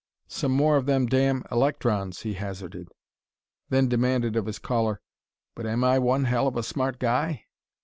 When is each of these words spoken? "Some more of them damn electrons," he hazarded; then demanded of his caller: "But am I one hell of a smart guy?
"Some 0.27 0.51
more 0.53 0.77
of 0.77 0.87
them 0.87 1.05
damn 1.05 1.43
electrons," 1.51 2.21
he 2.21 2.33
hazarded; 2.33 2.89
then 3.69 3.87
demanded 3.87 4.35
of 4.35 4.47
his 4.47 4.57
caller: 4.57 4.99
"But 5.53 5.67
am 5.67 5.83
I 5.83 5.99
one 5.99 6.23
hell 6.25 6.47
of 6.47 6.55
a 6.57 6.63
smart 6.63 6.97
guy? 6.97 7.45